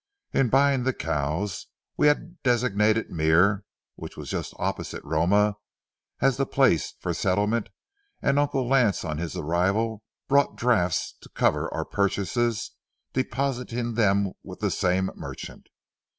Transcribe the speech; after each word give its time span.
In 0.33 0.49
buying 0.49 0.81
the 0.81 0.95
cows 0.95 1.67
we 1.95 2.07
had 2.07 2.41
designated 2.41 3.11
Mier, 3.11 3.63
which 3.97 4.17
was 4.17 4.31
just 4.31 4.55
opposite 4.57 5.03
Roma, 5.03 5.57
as 6.21 6.37
the 6.37 6.47
place 6.47 6.95
for 6.99 7.13
settlement 7.13 7.69
and 8.19 8.39
Uncle 8.39 8.67
Lance 8.67 9.05
on 9.05 9.19
his 9.19 9.35
arrival 9.37 10.01
brought 10.27 10.55
drafts 10.55 11.13
to 11.21 11.29
cover 11.29 11.71
our 11.71 11.85
purchases, 11.85 12.71
depositing 13.13 13.93
them 13.93 14.31
with 14.41 14.59
the 14.59 14.71
same 14.71 15.11
merchant. 15.15 15.67